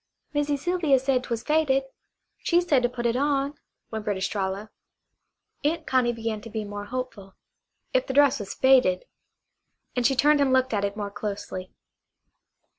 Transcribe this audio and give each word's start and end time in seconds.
"Missy 0.33 0.57
Sylvia 0.57 0.97
said 0.97 1.23
'twas 1.23 1.43
faded. 1.43 1.83
She 2.39 2.59
said 2.59 2.81
to 2.81 2.89
put 2.89 3.05
it 3.05 3.15
on," 3.15 3.53
whimpered 3.91 4.17
Estralla. 4.17 4.71
Aunt 5.63 5.85
Connie 5.85 6.11
began 6.11 6.41
to 6.41 6.49
be 6.49 6.65
more 6.65 6.85
hopeful. 6.85 7.35
If 7.93 8.07
the 8.07 8.13
dress 8.15 8.39
was 8.39 8.55
faded 8.55 9.05
and 9.95 10.03
she 10.03 10.15
turned 10.15 10.41
and 10.41 10.51
looked 10.51 10.73
at 10.73 10.83
it 10.83 10.97
more 10.97 11.11
closely. 11.11 11.75